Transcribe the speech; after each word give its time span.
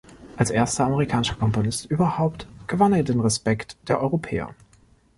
Als 0.35 0.49
erster 0.49 0.85
amerikanischer 0.85 1.35
Komponist 1.35 1.85
überhaupt 1.85 2.47
gewann 2.65 2.91
er 2.91 3.03
den 3.03 3.19
Respekt 3.19 3.77
der 3.87 4.01
Europäer. 4.01 4.55